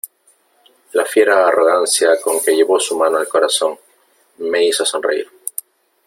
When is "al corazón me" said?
3.19-4.65